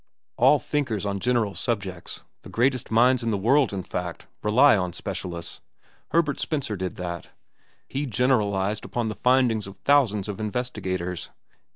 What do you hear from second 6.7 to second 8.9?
did that. He generalized